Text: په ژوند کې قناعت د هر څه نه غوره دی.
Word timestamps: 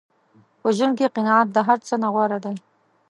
په 0.61 0.69
ژوند 0.75 0.93
کې 0.99 1.13
قناعت 1.15 1.47
د 1.51 1.57
هر 1.67 1.79
څه 1.87 1.95
نه 2.01 2.07
غوره 2.13 2.39
دی. 2.45 2.55